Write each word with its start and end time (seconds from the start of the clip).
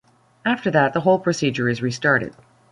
After 0.43 0.71
that, 0.71 0.93
the 0.93 1.01
whole 1.01 1.19
procedure 1.19 1.69
is 1.69 1.83
restarted. 1.83 2.33